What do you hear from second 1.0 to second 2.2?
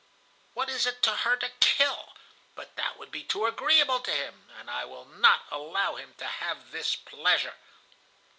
to her to kill?